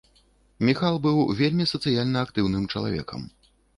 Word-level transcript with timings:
Міхал 0.69 0.95
быў 1.03 1.19
вельмі 1.41 1.65
сацыяльна 1.73 2.25
актыўным 2.29 2.63
чалавекам. 2.73 3.21